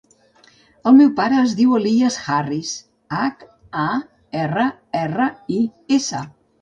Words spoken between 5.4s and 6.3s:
i, essa.